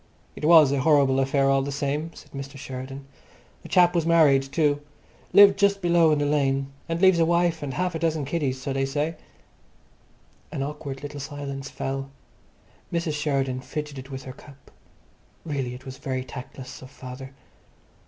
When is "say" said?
8.87-9.13